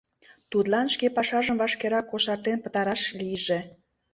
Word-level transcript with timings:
Тудлан 0.51 0.87
шке 0.93 1.07
пашажым 1.15 1.57
вашкерак 1.61 2.05
кошартен 2.11 2.57
пытараш 2.63 3.01
лийже. 3.19 3.59